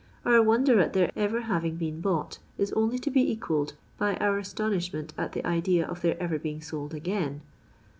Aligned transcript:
Our 0.25 0.41
wonder 0.41 0.79
at 0.79 0.93
their 0.93 1.11
ever 1.15 1.41
having 1.41 1.75
been 1.75 2.01
bought, 2.01 2.39
is 2.57 2.73
only 2.73 2.97
to 2.97 3.11
be 3.11 3.31
equalled 3.31 3.73
by 3.99 4.15
our 4.15 4.39
astonishment 4.39 5.13
at 5.15 5.33
the 5.33 5.45
idea 5.45 5.85
of 5.85 6.01
their 6.01 6.19
ever 6.19 6.39
being 6.39 6.59
sold 6.59 6.95
again. 6.95 7.41